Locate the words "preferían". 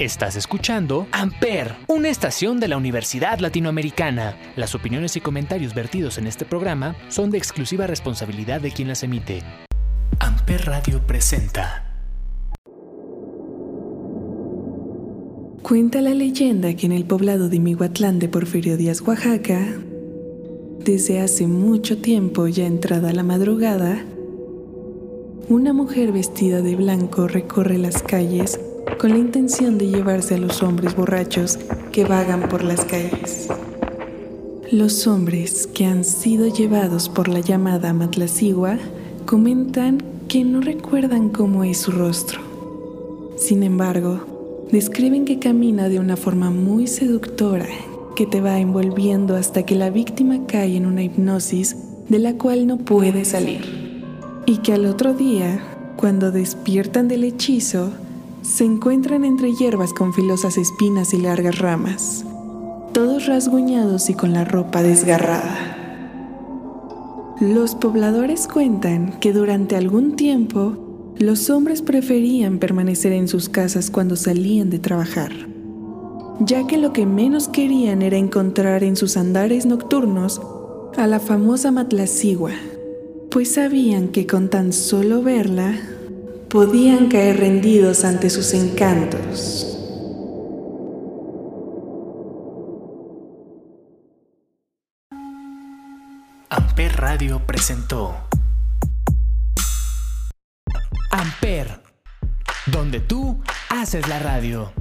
71.80-72.58